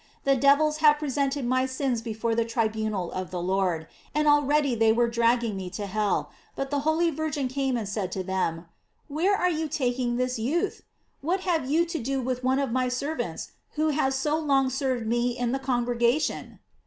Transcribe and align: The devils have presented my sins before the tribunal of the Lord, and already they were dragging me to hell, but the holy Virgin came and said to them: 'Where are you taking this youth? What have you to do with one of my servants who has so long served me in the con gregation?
The 0.23 0.35
devils 0.35 0.77
have 0.77 0.97
presented 0.97 1.45
my 1.45 1.67
sins 1.67 2.01
before 2.01 2.33
the 2.33 2.43
tribunal 2.43 3.11
of 3.11 3.29
the 3.29 3.39
Lord, 3.39 3.85
and 4.15 4.27
already 4.27 4.73
they 4.73 4.91
were 4.91 5.07
dragging 5.07 5.55
me 5.55 5.69
to 5.77 5.85
hell, 5.85 6.31
but 6.55 6.71
the 6.71 6.79
holy 6.79 7.11
Virgin 7.11 7.47
came 7.47 7.77
and 7.77 7.87
said 7.87 8.11
to 8.13 8.23
them: 8.23 8.65
'Where 9.07 9.35
are 9.37 9.51
you 9.51 9.67
taking 9.67 10.17
this 10.17 10.39
youth? 10.39 10.81
What 11.21 11.41
have 11.41 11.69
you 11.69 11.85
to 11.85 11.99
do 11.99 12.19
with 12.19 12.43
one 12.43 12.57
of 12.57 12.71
my 12.71 12.87
servants 12.87 13.51
who 13.73 13.89
has 13.89 14.15
so 14.15 14.39
long 14.39 14.71
served 14.71 15.05
me 15.05 15.37
in 15.37 15.51
the 15.51 15.59
con 15.59 15.85
gregation? 15.85 16.57